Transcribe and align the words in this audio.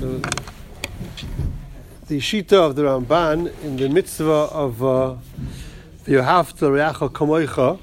So 0.00 0.18
the 2.06 2.20
shita 2.20 2.54
of 2.54 2.74
the 2.74 2.84
Ramban 2.84 3.52
in 3.62 3.76
the 3.76 3.90
mitzvah 3.90 4.48
of 4.50 4.82
uh, 4.82 5.16
V'yohavta 6.06 6.70
reacha 6.70 7.10
kamoicha 7.10 7.78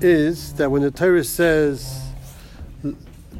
is 0.00 0.54
that 0.54 0.70
when 0.70 0.80
the 0.80 0.90
Torah 0.90 1.22
says 1.22 2.08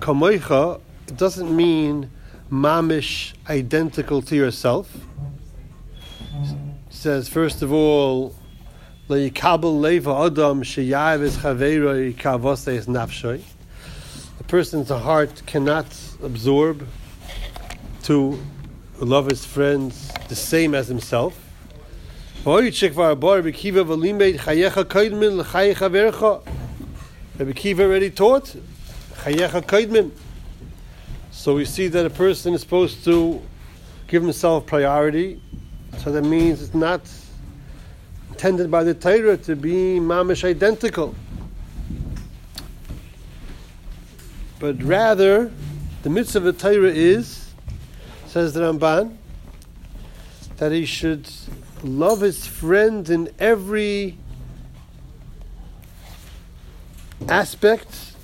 kamoicha, 0.00 0.82
it 1.08 1.16
doesn't 1.16 1.56
mean 1.56 2.10
mamish 2.52 3.32
identical 3.48 4.20
to 4.20 4.36
yourself. 4.36 4.94
It 6.34 6.56
says 6.90 7.30
first 7.30 7.62
of 7.62 7.72
all, 7.72 8.34
leikabel 9.08 9.80
leva 9.80 10.10
kavosei 12.12 12.84
nafshoi. 12.84 13.42
The 14.36 14.44
person's 14.44 14.90
heart 14.90 15.42
cannot 15.46 15.86
absorb 16.22 16.86
to 18.04 18.38
love 19.00 19.26
his 19.26 19.44
friends 19.44 20.10
the 20.28 20.34
same 20.34 20.74
as 20.74 20.88
himself. 20.88 21.38
Rabbi 27.38 27.52
Kiva 27.52 27.82
already 27.84 28.10
taught 28.10 28.54
So 31.30 31.54
we 31.54 31.64
see 31.64 31.88
that 31.88 32.04
a 32.06 32.10
person 32.10 32.54
is 32.54 32.60
supposed 32.60 33.04
to 33.04 33.40
give 34.06 34.22
himself 34.22 34.66
priority. 34.66 35.40
So 35.98 36.12
that 36.12 36.22
means 36.22 36.62
it's 36.62 36.74
not 36.74 37.00
intended 38.28 38.70
by 38.70 38.84
the 38.84 38.92
Torah 38.92 39.38
to 39.38 39.56
be 39.56 39.98
mamish 39.98 40.44
identical. 40.44 41.14
But 44.60 44.82
rather, 44.82 45.50
the 46.02 46.10
mitzvah 46.10 46.38
of 46.38 46.44
the 46.44 46.52
Torah 46.52 46.90
is, 46.90 47.43
says 48.34 48.52
the 48.52 48.60
Ramban, 48.62 49.16
that 50.56 50.72
he 50.72 50.84
should 50.84 51.30
love 51.84 52.20
his 52.20 52.44
friend 52.44 53.08
in 53.08 53.30
every 53.38 54.18
aspect 57.28 58.16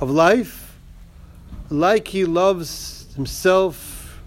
of 0.00 0.08
life, 0.08 0.78
like 1.68 2.06
he 2.06 2.24
loves 2.24 3.12
himself 3.16 4.20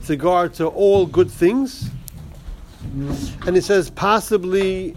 with 0.00 0.10
regard 0.10 0.52
to 0.54 0.66
all 0.66 1.06
good 1.06 1.30
things. 1.30 1.90
And 3.46 3.54
he 3.54 3.60
says, 3.60 3.88
possibly 3.88 4.96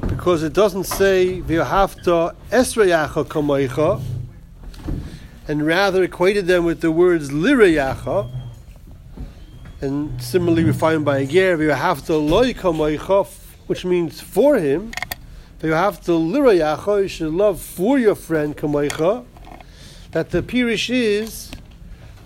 because 0.00 0.42
it 0.42 0.52
doesn't 0.52 0.82
say 0.82 1.40
v'yohavta 1.42 2.34
esrayacha 2.50 3.24
kamoicha, 3.24 4.02
and 5.48 5.66
rather 5.66 6.04
equated 6.04 6.46
them 6.46 6.64
with 6.64 6.80
the 6.82 6.92
words 6.92 7.30
lirayacha, 7.30 8.30
and 9.80 10.22
similarly 10.22 10.64
we 10.64 10.72
find 10.72 11.04
by 11.04 11.24
Ger 11.24 11.56
v'yohavta 11.56 12.10
loy 12.10 12.52
kamoicha, 12.52 13.26
which 13.66 13.84
means 13.84 14.20
for 14.20 14.56
him. 14.56 14.92
V'yohavta 15.60 16.14
lirayacha, 16.14 17.02
you 17.02 17.08
should 17.08 17.32
love 17.32 17.60
for 17.60 17.98
your 17.98 18.14
friend 18.14 18.56
kamoicha. 18.56 19.24
That 20.12 20.30
the 20.30 20.42
pirish 20.42 20.90
is 20.90 21.50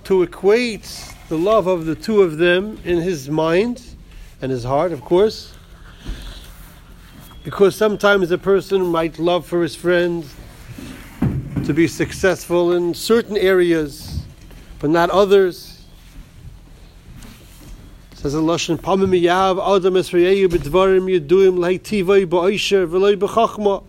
to 0.04 0.22
equate 0.22 1.14
the 1.28 1.38
love 1.38 1.66
of 1.66 1.86
the 1.86 1.94
two 1.94 2.22
of 2.22 2.36
them 2.36 2.78
in 2.84 3.00
his 3.00 3.30
mind 3.30 3.82
and 4.42 4.50
his 4.50 4.64
heart, 4.64 4.92
of 4.92 5.00
course 5.00 5.54
because 7.44 7.74
sometimes 7.74 8.30
a 8.30 8.38
person 8.38 8.82
might 8.86 9.18
love 9.18 9.44
for 9.46 9.62
his 9.62 9.74
friend 9.74 10.24
to 11.64 11.72
be 11.72 11.86
successful 11.86 12.72
in 12.72 12.92
certain 12.92 13.36
areas, 13.36 14.22
but 14.80 14.90
not 14.90 15.10
others. 15.10 15.84
says 18.14 18.34
Allah 18.34 18.56
Lashon 18.56 18.78
Pamim 18.78 19.20
Yav 19.22 19.76
Adam 19.76 19.94
Esrayeyu 19.94 20.48
B'Dvarim 20.48 21.06
Yeduim 21.08 21.58
Leitivay 21.58 22.26
Ba'Oisher 22.26 22.88
V'Loi 22.88 23.14
B'Chachma. 23.16 23.84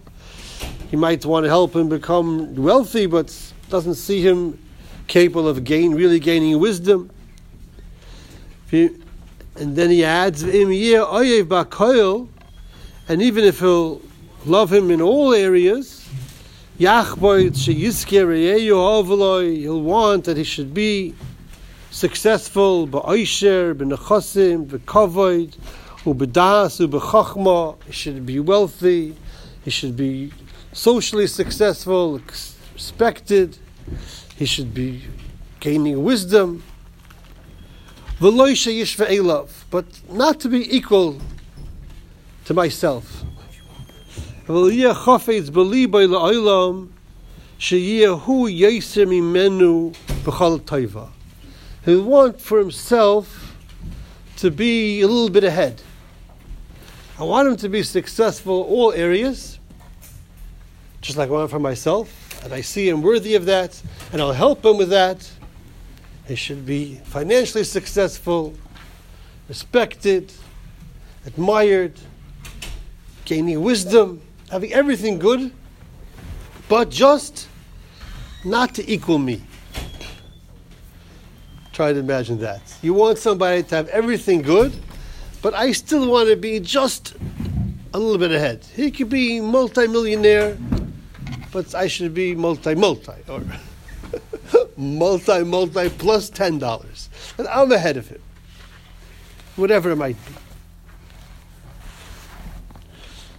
He 0.92 0.98
might 0.98 1.26
want 1.26 1.46
to 1.46 1.50
help 1.50 1.76
him 1.76 1.90
become 1.90 2.54
wealthy, 2.56 3.08
but 3.08 3.36
doesn't 3.70 3.96
see 3.96 4.22
him 4.22 4.60
capable 5.08 5.48
of 5.48 5.64
gain, 5.64 5.96
really 5.96 6.20
gaining 6.20 6.60
wisdom. 6.60 7.10
and 8.72 9.02
then 9.56 9.90
he 9.90 10.04
adds, 10.06 10.44
and 10.44 10.54
even 13.22 13.44
if 13.44 13.60
he'll 13.60 14.02
love 14.46 14.72
him 14.72 14.92
in 14.92 15.02
all 15.02 15.34
areas, 15.34 16.03
Eh, 16.80 17.04
he'll 18.58 19.82
want 19.82 20.24
that 20.26 20.38
he 20.38 20.44
should 20.44 20.74
be 20.74 21.14
successful, 21.92 22.88
ba'oisher, 22.88 23.76
b'nechosim, 23.76 24.66
b'kavoid, 24.66 25.56
u'b'das, 26.04 26.80
u'b'chachma, 26.88 27.78
he 27.86 27.92
should 27.92 28.26
be 28.26 28.40
wealthy, 28.40 29.16
he 29.64 29.70
should 29.70 29.96
be 29.96 30.32
socially 30.72 31.28
successful, 31.28 32.20
respected, 32.74 33.60
he 34.36 34.46
should 34.48 34.74
be 34.74 35.04
gaining 35.60 36.04
wisdom, 36.04 36.64
but 38.20 39.86
not 40.10 40.40
to 40.40 40.50
be 40.50 40.76
equal 40.76 41.20
to 42.46 42.54
myself. 42.56 43.24
He'll 51.86 52.04
want 52.04 52.42
for 52.42 52.60
himself 52.60 53.56
to 54.38 54.52
be 54.52 55.00
a 55.00 55.08
little 55.08 55.30
bit 55.30 55.46
ahead. 55.46 55.82
I 57.18 57.24
want 57.24 57.48
him 57.48 57.56
to 57.56 57.70
be 57.70 57.84
successful 57.84 58.66
in 58.66 58.70
all 58.74 58.92
areas, 58.92 59.60
just 61.00 61.18
like 61.18 61.30
I 61.30 61.32
want 61.32 61.50
for 61.50 61.60
myself, 61.60 62.44
and 62.44 62.52
I 62.52 62.60
see 62.60 62.90
him 62.90 63.02
worthy 63.02 63.36
of 63.36 63.46
that, 63.46 63.82
and 64.12 64.22
I'll 64.22 64.34
help 64.34 64.66
him 64.66 64.76
with 64.76 64.90
that. 64.90 65.32
He 66.28 66.36
should 66.36 66.66
be 66.66 66.96
financially 67.06 67.64
successful, 67.64 68.56
respected, 69.48 70.34
admired, 71.26 71.94
gaining 73.24 73.62
wisdom, 73.62 74.22
having 74.54 74.72
everything 74.72 75.18
good, 75.18 75.52
but 76.70 76.88
just 76.92 77.48
not 78.46 78.76
to 78.76 78.88
equal 78.88 79.18
me. 79.18 79.42
Try 81.72 81.92
to 81.92 81.98
imagine 81.98 82.38
that. 82.42 82.62
You 82.84 82.94
want 82.94 83.18
somebody 83.18 83.64
to 83.64 83.76
have 83.76 83.88
everything 83.88 84.44
good, 84.44 84.72
but 85.42 85.56
I 85.56 85.72
still 85.72 86.08
want 86.08 86.30
to 86.30 86.36
be 86.36 86.60
just 86.60 87.16
a 87.96 87.98
little 88.00 88.20
bit 88.20 88.32
ahead. 88.32 88.64
He 88.76 88.92
could 88.92 89.10
be 89.10 89.42
multi-millionaire, 89.42 90.56
but 91.52 91.74
I 91.74 91.88
should 91.88 92.14
be 92.14 92.36
multi-multi 92.36 93.24
or 93.28 93.42
multi-multi 94.78 95.90
plus 95.90 96.30
ten 96.30 96.60
dollars, 96.60 97.10
and 97.40 97.48
I'm 97.48 97.72
ahead 97.72 97.98
of 97.98 98.08
him. 98.08 98.22
Whatever 99.56 99.90
it 99.90 99.96
might 99.96 100.18
be. 100.28 100.43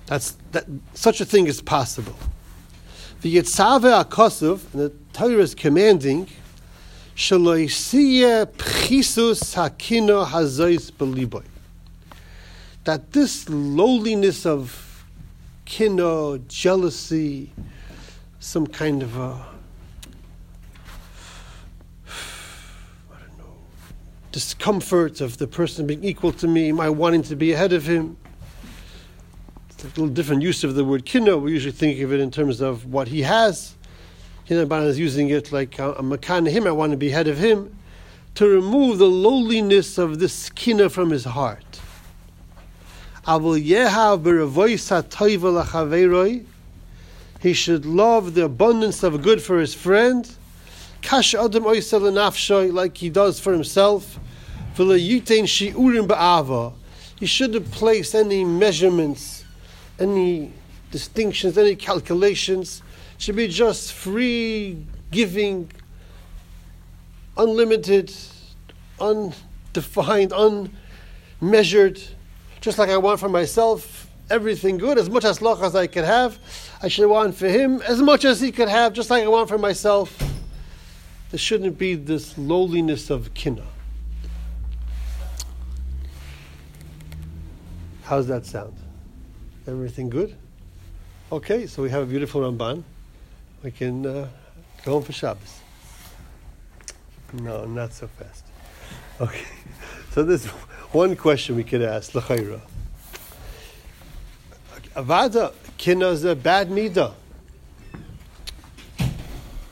That's 0.07 0.37
that 0.53 0.67
such 0.93 1.21
a 1.21 1.25
thing 1.25 1.47
is 1.47 1.61
possible. 1.63 2.17
The 3.23 3.37
Yitzhave 3.37 4.05
Akosov, 4.05 4.71
the 4.73 4.93
Torah 5.13 5.43
is 5.43 5.55
commanding. 5.55 6.29
That 12.85 13.13
this 13.13 13.49
lowliness 13.49 14.45
of 14.45 15.05
kino, 15.65 16.39
jealousy, 16.49 17.51
some 18.41 18.67
kind 18.67 19.03
of 19.03 19.17
a 19.17 19.47
discomfort 24.33 25.23
of 25.23 25.39
the 25.39 25.47
person 25.47 25.87
being 25.87 26.05
equal 26.05 26.33
to 26.33 26.47
me, 26.47 26.73
my 26.73 26.91
wanting 26.91 27.23
to 27.23 27.37
be 27.37 27.53
ahead 27.53 27.73
of 27.73 27.87
him 27.87 28.19
a 29.85 29.89
little 29.89 30.09
different 30.09 30.43
use 30.43 30.65
of 30.65 30.75
the 30.75 30.85
word 30.85 31.05
kino. 31.05 31.39
We 31.39 31.53
usually 31.53 31.73
think 31.73 32.01
of 32.01 32.13
it 32.13 32.21
in 32.21 32.31
terms 32.31 32.61
of 32.61 32.87
what 32.87 33.09
he 33.09 33.23
has. 33.23 33.75
Hinaban 34.49 34.87
is 34.87 34.99
using 34.99 35.31
it 35.31 35.53
like 35.53 35.79
a 35.79 36.03
makan 36.03 36.47
him. 36.47 36.67
I 36.67 36.71
want 36.71 36.93
to 36.93 36.97
be 36.97 37.11
head 37.11 37.29
of 37.29 37.39
him, 37.39 37.77
to 38.35 38.49
remove 38.49 38.99
the 38.99 39.07
lowliness 39.07 39.99
of 39.99 40.19
this 40.19 40.51
kina 40.51 40.91
from 40.91 41.11
his 41.11 41.25
heart. 41.25 41.81
He 47.41 47.53
should 47.53 47.87
love 47.87 48.35
the 48.35 48.45
abundance 48.45 49.03
of 49.03 49.23
good 49.23 49.43
for 49.43 49.59
his 49.59 49.75
friend, 49.75 50.31
kash 51.01 51.35
adam 51.35 51.65
like 51.65 52.97
he 52.97 53.11
does 53.11 53.41
for 53.41 53.53
himself. 53.53 54.19
He 54.77 57.27
shouldn't 57.27 57.71
place 57.71 58.15
any 58.15 58.45
measurements 58.45 59.44
any 59.99 60.53
distinctions, 60.91 61.59
any 61.59 61.77
calculations. 61.77 62.83
should 63.19 63.37
be 63.37 63.49
just 63.49 63.93
free 63.93 64.85
giving, 65.11 65.71
unlimited, 67.37 68.13
undefined, 69.01 70.33
unmeasured, 71.41 72.01
just 72.61 72.79
like 72.79 72.91
I 72.91 72.97
want 72.97 73.21
for 73.21 73.29
myself, 73.29 74.09
everything 74.31 74.79
good, 74.79 74.99
as 74.99 75.11
much 75.11 75.25
as 75.25 75.39
lach 75.39 75.63
as 75.63 75.75
I 75.75 75.87
could 75.87 76.05
have. 76.05 76.39
I 76.83 76.89
should 76.89 77.09
want 77.09 77.35
for 77.35 77.49
him 77.49 77.83
as 77.83 78.01
much 78.01 78.25
as 78.25 78.41
he 78.41 78.53
could 78.53 78.69
have, 78.69 78.93
just 78.93 79.11
like 79.11 79.23
I 79.23 79.29
want 79.29 79.49
for 79.49 79.59
myself. 79.59 80.17
There 81.31 81.39
shouldn't 81.39 81.79
be 81.79 81.95
this 81.95 82.39
lowliness 82.39 83.11
of 83.11 83.35
kinna. 83.35 83.67
How's 88.05 88.27
that 88.29 88.47
sound? 88.47 88.77
Everything 89.67 90.11
good? 90.11 90.37
Okay, 91.33 91.67
so 91.67 91.83
we 91.83 91.89
have 91.89 92.03
a 92.03 92.07
beautiful 92.07 92.43
Ramban. 92.43 92.83
We 93.63 93.71
can 93.71 94.05
uh, 94.05 94.29
go 94.85 94.93
home 94.93 95.03
for 95.03 95.13
Shabbos. 95.13 95.61
No, 97.33 97.65
not 97.65 97.95
so 97.95 98.07
fast. 98.07 98.45
Okay, 99.21 99.47
so 100.11 100.23
there's 100.23 100.45
one 100.93 101.17
question 101.17 101.57
we 101.57 101.65
could 101.65 101.81
ask, 101.81 102.15
L'chaira. 102.15 102.61
Avada, 104.95 105.55
kinna 105.79 106.09
is 106.09 106.25
a 106.25 106.37
bad 106.37 106.69
midah. 106.69 107.15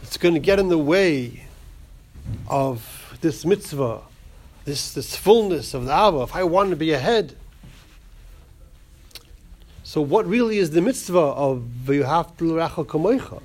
It's 0.03 0.17
going 0.17 0.35
to 0.35 0.41
get 0.41 0.59
in 0.59 0.69
the 0.69 0.79
way 0.79 1.45
of 2.49 3.19
this 3.21 3.45
mitzvah, 3.45 4.01
this, 4.65 4.95
this 4.95 5.15
fullness 5.15 5.75
of 5.75 5.85
the 5.85 5.93
Ava. 5.93 6.23
If 6.23 6.35
I 6.35 6.45
want 6.45 6.71
to 6.71 6.77
be 6.77 6.93
ahead, 6.93 7.37
so, 9.93 10.01
what 10.01 10.27
really 10.27 10.57
is 10.57 10.71
the 10.71 10.81
mitzvah 10.81 11.19
of 11.19 11.69
V'yohavta 11.85 12.39
reacha 12.39 12.87
Kamoicha? 12.87 13.43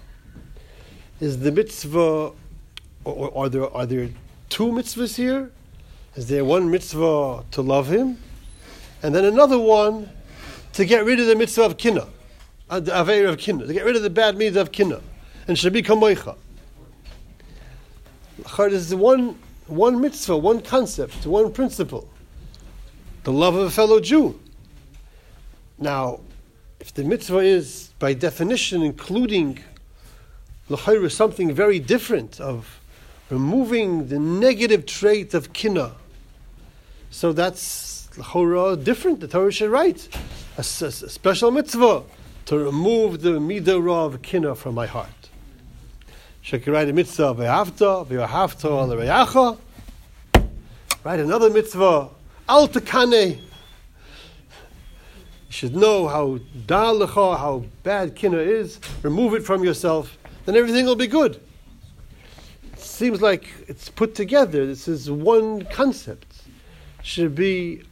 Is 1.19 1.39
the 1.39 1.51
mitzvah, 1.51 1.99
or, 1.99 2.33
or 3.03 3.37
are, 3.37 3.49
there, 3.49 3.69
are 3.75 3.85
there 3.85 4.07
two 4.47 4.67
mitzvahs 4.67 5.17
here? 5.17 5.51
Is 6.15 6.29
there 6.29 6.45
one 6.45 6.71
mitzvah 6.71 7.43
to 7.51 7.61
love 7.61 7.89
him, 7.89 8.17
and 9.03 9.13
then 9.13 9.25
another 9.25 9.59
one 9.59 10.09
to 10.71 10.85
get 10.85 11.03
rid 11.03 11.19
of 11.19 11.27
the 11.27 11.35
mitzvah 11.35 11.63
of 11.63 11.77
kinna, 11.77 12.07
uh, 12.69 12.79
the 12.79 12.97
aver 12.97 13.25
of 13.25 13.37
kinna, 13.37 13.67
to 13.67 13.73
get 13.73 13.83
rid 13.83 13.97
of 13.97 14.03
the 14.03 14.09
bad 14.09 14.37
mitzvah 14.37 14.61
of 14.61 14.71
kinna, 14.71 15.01
and 15.49 15.57
be 15.73 15.83
kamoicha. 15.83 16.37
This 18.69 18.87
is 18.87 18.95
one, 18.95 19.37
one 19.65 19.99
mitzvah, 19.99 20.37
one 20.37 20.61
concept, 20.61 21.25
one 21.25 21.51
principle. 21.51 22.07
The 23.25 23.33
love 23.33 23.55
of 23.55 23.67
a 23.67 23.69
fellow 23.69 23.99
Jew. 23.99 24.39
Now, 25.77 26.21
if 26.79 26.93
the 26.93 27.03
mitzvah 27.03 27.39
is, 27.39 27.91
by 27.99 28.13
definition, 28.13 28.83
including 28.83 29.59
l'chayra 30.69 31.11
something 31.11 31.53
very 31.53 31.79
different 31.79 32.39
of 32.39 32.79
removing 33.29 34.07
the 34.07 34.19
negative 34.19 34.85
trait 34.85 35.33
of 35.33 35.53
kina, 35.53 35.93
so 37.09 37.33
that's 37.33 38.09
l'chayra 38.17 38.81
different. 38.83 39.19
The 39.19 39.27
Torah 39.27 39.51
should 39.51 39.71
write 39.71 40.07
a, 40.57 40.59
a, 40.59 40.61
a, 40.61 40.91
special 40.91 41.51
mitzvah 41.51 42.03
to 42.45 42.57
remove 42.57 43.21
the 43.21 43.39
midah 43.39 44.05
of 44.05 44.21
kina 44.21 44.55
from 44.55 44.75
my 44.75 44.85
heart. 44.85 45.09
Should 46.41 46.67
write 46.67 46.89
a 46.89 46.93
mitzvah 46.93 47.35
ve'afta 47.35 48.05
ve'ahafta 48.07 48.69
al 48.69 49.57
Write 51.03 51.19
another 51.19 51.49
mitzvah 51.49 52.09
al 52.47 52.67
takane 52.67 53.39
you 55.47 55.53
should 55.53 55.75
know 55.75 56.07
how 56.07 56.39
da'alecha, 56.65 57.37
how 57.37 57.63
bad 57.83 58.15
kina 58.15 58.37
is, 58.37 58.79
remove 59.01 59.33
it 59.33 59.43
from 59.43 59.63
yourself, 59.63 60.17
then 60.45 60.55
everything 60.55 60.85
will 60.85 60.95
be 60.95 61.07
good. 61.07 61.41
It 62.73 62.79
seems 62.79 63.21
like 63.21 63.49
it's 63.67 63.89
put 63.89 64.13
together. 64.13 64.65
This 64.65 64.87
is 64.87 65.09
one 65.09 65.65
concept. 65.65 66.25
Should 67.01 67.35
be 67.35 67.83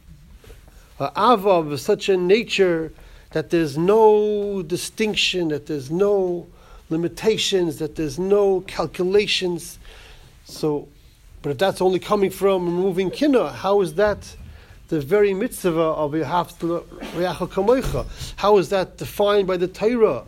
an 0.98 1.10
ava 1.16 1.48
of 1.48 1.80
such 1.80 2.08
a 2.10 2.16
nature 2.16 2.92
that 3.32 3.50
there's 3.50 3.78
no 3.78 4.62
distinction, 4.62 5.48
that 5.48 5.66
there's 5.66 5.90
no 5.90 6.46
limitations, 6.90 7.78
that 7.78 7.96
there's 7.96 8.18
no 8.18 8.60
calculations. 8.62 9.78
So, 10.44 10.88
but 11.42 11.50
if 11.50 11.58
that's 11.58 11.80
only 11.80 11.98
coming 11.98 12.30
from 12.30 12.66
removing 12.66 13.10
kina, 13.10 13.50
how 13.50 13.80
is 13.80 13.94
that? 13.94 14.36
The 14.88 15.00
very 15.00 15.34
mitzvah 15.34 15.80
of 15.80 16.12
Yahafta 16.12 16.84
Kamoicha. 17.48 18.06
How 18.36 18.58
is 18.58 18.68
that 18.68 18.96
defined 18.98 19.46
by 19.46 19.56
the 19.56 19.68
Torah? 19.68 20.24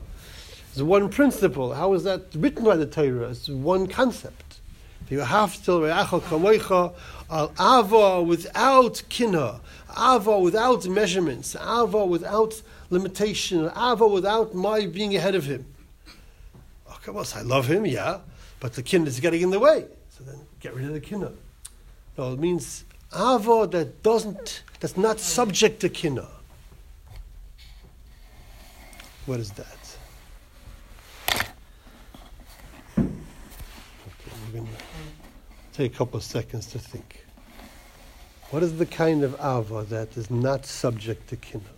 It's 0.71 0.83
one 0.83 1.09
principle. 1.09 1.75
How 1.75 1.93
is 1.95 2.05
that 2.05 2.23
written 2.35 2.65
by 2.65 2.77
the 2.77 2.87
Torah? 2.87 3.31
It's 3.31 3.49
one 3.49 3.87
concept. 3.87 4.61
Yahafta 5.11 6.21
Kamoicha 6.21 6.93
al 7.31 7.53
Ava 7.61 8.23
without 8.23 9.03
kina, 9.09 9.61
Ava 9.97 10.39
without 10.39 10.87
measurements, 10.87 11.55
Ava 11.57 12.05
without 12.05 12.61
limitation, 12.91 13.71
Ava 13.77 14.07
without 14.07 14.55
my 14.55 14.87
being 14.87 15.15
ahead 15.17 15.35
of 15.35 15.45
him. 15.45 15.67
Okay, 16.97 17.13
well, 17.13 17.27
I 17.35 17.43
love 17.43 17.67
him, 17.67 17.87
yeah, 17.87 18.19
but 18.61 18.75
the 18.75 18.83
kin 18.83 19.07
is 19.07 19.21
getting 19.21 19.43
in 19.43 19.51
the 19.51 19.61
way. 19.61 19.87
So 20.11 20.25
then 20.25 20.41
get 20.61 20.75
rid 20.75 20.87
of 20.87 20.93
the 20.93 21.01
kinna. 21.01 21.33
No, 22.17 22.33
it 22.33 22.39
means 22.41 22.85
avo 23.13 23.71
that 23.71 24.03
doesn't, 24.03 24.63
that's 24.81 24.97
not 24.97 25.19
subject 25.21 25.81
to 25.81 25.89
kina. 25.89 26.29
What 29.27 29.41
is 29.41 29.51
that? 29.53 29.67
Take 35.73 35.95
a 35.95 35.97
couple 35.97 36.17
of 36.17 36.25
seconds 36.25 36.67
to 36.73 36.79
think. 36.79 37.25
What 38.51 38.63
is 38.63 38.79
the 38.79 38.87
kind 38.87 39.23
of 39.23 39.35
ava 39.35 39.85
that 39.91 40.17
is 40.17 40.31
not 40.31 40.67
subject 40.67 41.29
to 41.29 41.37
kina? 41.37 41.78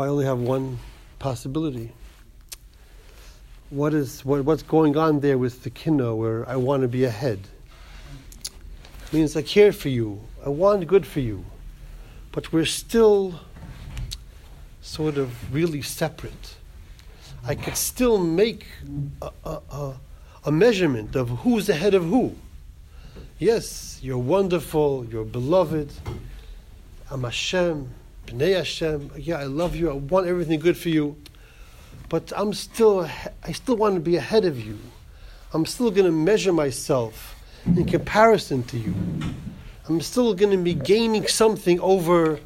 I 0.00 0.08
only 0.08 0.24
have 0.24 0.38
one 0.38 0.78
possibility. 1.18 1.92
What 3.70 3.94
is 3.94 4.24
what, 4.24 4.44
what's 4.44 4.62
going 4.62 4.96
on 4.96 5.20
there 5.20 5.38
with 5.38 5.62
the 5.62 5.70
kinna 5.70 6.14
where 6.14 6.48
I 6.48 6.56
want 6.56 6.82
to 6.82 6.88
be 6.88 7.04
ahead? 7.04 7.40
It 9.06 9.12
means 9.12 9.36
I 9.36 9.42
care 9.42 9.72
for 9.72 9.88
you. 9.88 10.20
I 10.44 10.48
want 10.48 10.86
good 10.86 11.06
for 11.06 11.20
you. 11.20 11.44
But 12.32 12.52
we're 12.52 12.64
still 12.64 13.40
sort 14.80 15.18
of 15.18 15.52
really 15.52 15.82
separate. 15.82 16.56
I 17.44 17.54
could 17.54 17.76
still 17.76 18.18
make 18.18 18.66
a, 19.22 19.30
a, 19.44 19.60
a, 19.70 19.94
a 20.44 20.52
measurement 20.52 21.16
of 21.16 21.28
who's 21.28 21.68
ahead 21.68 21.94
of 21.94 22.04
who. 22.04 22.34
Yes, 23.38 24.00
you're 24.02 24.18
wonderful, 24.18 25.06
you're 25.06 25.24
beloved. 25.24 25.92
I'm 27.10 27.24
Hashem, 27.24 27.88
Bnei 28.28 28.56
Hashem, 28.56 29.12
yeah, 29.16 29.38
I 29.38 29.44
love 29.44 29.74
you, 29.74 29.88
I 29.88 29.94
want 29.94 30.26
everything 30.26 30.60
good 30.60 30.76
for 30.76 30.90
you, 30.90 31.16
but 32.10 32.30
I'm 32.36 32.52
still, 32.52 33.08
I 33.42 33.52
still 33.52 33.76
want 33.76 33.94
to 33.94 34.00
be 34.00 34.16
ahead 34.16 34.44
of 34.44 34.60
you. 34.60 34.78
I'm 35.54 35.64
still 35.64 35.90
going 35.90 36.04
to 36.04 36.12
measure 36.12 36.52
myself 36.52 37.34
in 37.64 37.86
comparison 37.86 38.62
to 38.64 38.76
you. 38.76 38.94
I'm 39.88 40.02
still 40.02 40.34
going 40.34 40.50
to 40.50 40.62
be 40.62 40.74
gaining 40.74 41.26
something 41.26 41.80
over 41.80 42.38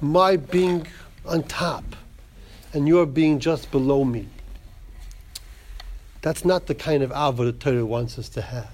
my 0.00 0.36
being 0.36 0.86
on 1.26 1.42
top 1.42 1.84
and 2.72 2.88
your 2.88 3.04
being 3.04 3.38
just 3.38 3.70
below 3.70 4.04
me. 4.04 4.26
That's 6.22 6.46
not 6.46 6.66
the 6.66 6.74
kind 6.74 7.02
of 7.02 7.12
ava 7.12 7.44
the 7.44 7.52
Torah 7.52 7.84
wants 7.84 8.18
us 8.18 8.30
to 8.30 8.40
have. 8.40 8.70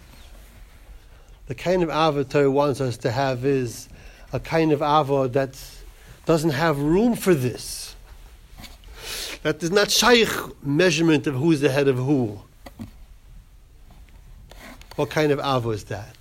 The 1.46 1.56
kind 1.56 1.82
of 1.82 1.90
ava 1.90 2.22
the 2.22 2.32
Torah 2.32 2.50
wants 2.52 2.80
us 2.80 2.96
to 2.98 3.10
have 3.10 3.44
is 3.44 3.88
a 4.32 4.38
kind 4.38 4.70
of 4.70 4.80
ava 4.80 5.28
that's 5.28 5.81
doesn't 6.24 6.50
have 6.50 6.78
room 6.78 7.16
for 7.16 7.34
this. 7.34 7.94
That 9.42 9.62
is 9.62 9.72
not 9.72 9.90
shaykh 9.90 10.28
measurement 10.64 11.26
of 11.26 11.34
who's 11.34 11.60
the 11.60 11.68
head 11.68 11.88
of 11.88 11.96
who. 11.96 12.40
What 14.96 15.10
kind 15.10 15.32
of 15.32 15.38
avo 15.40 15.74
is 15.74 15.84
that? 15.84 16.16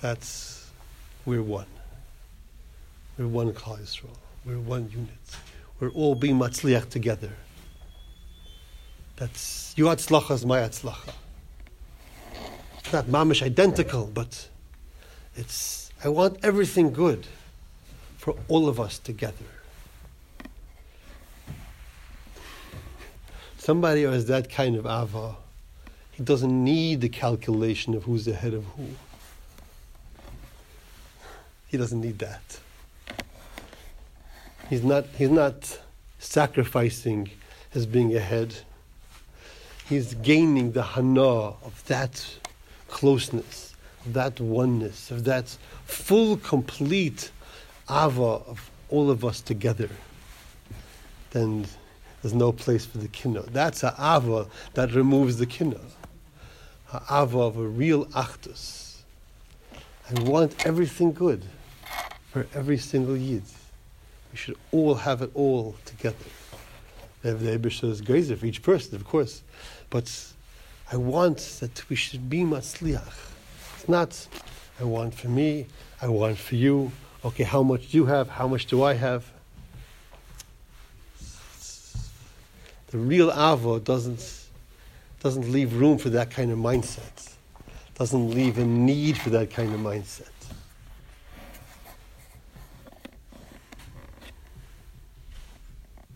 That's 0.00 0.70
we're 1.24 1.42
one. 1.42 1.66
We're 3.18 3.28
one 3.28 3.52
Yisrael. 3.52 4.16
We're 4.44 4.58
one 4.58 4.88
unit. 4.90 5.08
We're 5.78 5.90
all 5.90 6.14
being 6.14 6.38
matzliach 6.38 6.88
together. 6.88 7.30
That's 9.16 9.74
your 9.76 9.94
atzlacha 9.94 10.32
is 10.32 10.46
my 10.46 10.60
atzlacha. 10.60 11.12
It's 12.78 12.92
not 12.92 13.04
mamish 13.04 13.42
identical, 13.42 14.10
but 14.12 14.48
it's 15.36 15.92
I 16.02 16.08
want 16.08 16.38
everything 16.42 16.92
good 16.92 17.26
for 18.20 18.36
all 18.48 18.68
of 18.68 18.78
us 18.78 18.98
together. 18.98 19.46
Somebody 23.56 24.02
who 24.02 24.10
has 24.10 24.26
that 24.26 24.50
kind 24.50 24.76
of 24.76 24.84
ava, 24.84 25.36
He 26.10 26.22
doesn't 26.22 26.52
need 26.64 27.00
the 27.00 27.08
calculation 27.08 27.94
of 27.94 28.02
who's 28.02 28.28
ahead 28.28 28.52
of 28.52 28.64
who. 28.76 28.88
He 31.68 31.78
doesn't 31.78 32.02
need 32.02 32.18
that. 32.18 32.60
He's 34.68 34.84
not, 34.84 35.06
he's 35.16 35.30
not 35.30 35.80
sacrificing 36.18 37.30
his 37.70 37.86
being 37.86 38.14
ahead. 38.14 38.54
He's 39.88 40.12
gaining 40.12 40.72
the 40.72 40.82
hana 40.82 41.22
of 41.22 41.82
that 41.86 42.22
closeness, 42.88 43.74
of 44.04 44.12
that 44.12 44.40
oneness, 44.40 45.10
of 45.10 45.24
that 45.24 45.56
full, 45.86 46.36
complete 46.36 47.30
ava 47.90 48.22
of 48.22 48.70
all 48.88 49.10
of 49.10 49.24
us 49.24 49.40
together. 49.40 49.88
Then 51.30 51.66
there's 52.22 52.34
no 52.34 52.52
place 52.52 52.86
for 52.86 52.98
the 52.98 53.08
kinna. 53.08 53.42
That's 53.42 53.82
a 53.82 53.94
ava 53.98 54.46
that 54.74 54.92
removes 54.94 55.38
the 55.38 55.46
kinna. 55.46 55.80
A 56.92 57.02
ava 57.10 57.40
of 57.40 57.56
a 57.56 57.66
real 57.66 58.06
achdus. 58.06 58.96
I 60.10 60.20
want 60.22 60.66
everything 60.66 61.12
good 61.12 61.44
for 62.30 62.46
every 62.54 62.78
single 62.78 63.16
yid. 63.16 63.44
We 64.32 64.36
should 64.36 64.56
all 64.72 64.94
have 64.94 65.22
it 65.22 65.30
all 65.34 65.76
together. 65.84 66.16
The 67.22 67.34
Ebisha 67.34 67.90
is 67.90 68.00
greater 68.00 68.36
for 68.36 68.46
each 68.46 68.62
person, 68.62 68.94
of 68.96 69.04
course. 69.04 69.42
But 69.90 70.10
I 70.90 70.96
want 70.96 71.38
that 71.60 71.88
we 71.88 71.96
should 71.96 72.30
be 72.30 72.40
matzliach. 72.40 73.30
It's 73.76 73.88
not, 73.88 74.26
I 74.80 74.84
want 74.84 75.14
for 75.14 75.28
me, 75.28 75.66
I 76.00 76.08
want 76.08 76.38
for 76.38 76.54
you. 76.54 76.90
Okay, 77.22 77.44
how 77.44 77.62
much 77.62 77.90
do 77.90 77.98
you 77.98 78.06
have? 78.06 78.30
How 78.30 78.48
much 78.48 78.66
do 78.66 78.82
I 78.82 78.94
have? 78.94 79.30
The 82.86 82.98
real 82.98 83.30
avo 83.30 83.82
doesn't 83.82 84.46
doesn't 85.20 85.52
leave 85.52 85.74
room 85.74 85.98
for 85.98 86.08
that 86.10 86.30
kind 86.30 86.50
of 86.50 86.58
mindset. 86.58 87.34
Doesn't 87.94 88.30
leave 88.30 88.56
a 88.56 88.64
need 88.64 89.18
for 89.18 89.28
that 89.30 89.50
kind 89.50 89.74
of 89.74 89.80
mindset. 89.80 90.30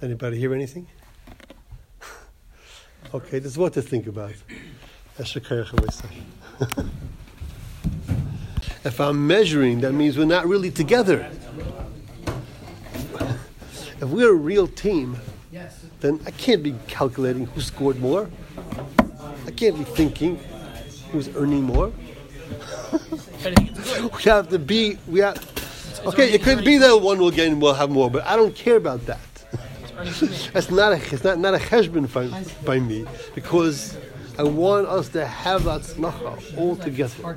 Anybody 0.01 0.39
hear 0.39 0.55
anything? 0.55 0.87
okay, 3.15 3.39
this 3.39 3.53
is 3.53 3.59
what 3.59 3.75
to 3.75 3.83
think 3.83 4.07
about. 4.07 4.33
if 8.85 9.01
I'm 9.01 9.27
measuring, 9.27 9.81
that 9.81 9.93
means 9.93 10.19
we're 10.19 10.25
not 10.27 10.47
really 10.47 10.71
together. 10.71 11.31
If 14.01 14.05
we're 14.11 14.31
a 14.31 14.37
real 14.37 14.67
team, 14.67 15.17
then 16.01 16.21
I 16.27 16.31
can't 16.33 16.63
be 16.63 16.75
calculating 16.87 17.47
who 17.47 17.61
scored 17.61 17.99
more. 18.01 18.31
I 19.47 19.51
can't 19.51 19.79
be 19.79 19.85
thinking 19.85 20.39
who's 21.11 21.35
earning 21.35 21.63
more. 21.63 21.93
we 23.45 24.23
have 24.25 24.49
to 24.51 24.59
be. 24.59 24.99
We 25.07 25.21
have. 25.21 25.39
Okay, 26.07 26.33
it 26.33 26.43
could 26.43 26.65
be 26.65 26.77
that 26.79 27.01
one 27.01 27.19
will 27.19 27.31
gain, 27.31 27.61
will 27.61 27.73
have 27.73 27.91
more, 27.91 28.11
but 28.11 28.27
I 28.27 28.37
don't 28.37 28.55
care 28.55 28.77
about 28.77 29.07
that. 29.07 29.19
That's 30.53 30.71
not 30.71 30.93
a, 30.93 30.97
it's 30.97 31.25
not, 31.25 31.39
not 31.39 31.55
a 31.55 31.59
cheshbon 31.59 32.13
by, 32.13 32.45
by 32.65 32.79
me 32.79 33.07
because 33.35 33.97
I 34.39 34.43
want 34.43 34.87
us 34.87 35.09
to 35.11 35.25
have 35.25 35.65
that 35.65 35.83
smacha 35.83 36.59
all 36.59 36.77
together. 36.77 37.37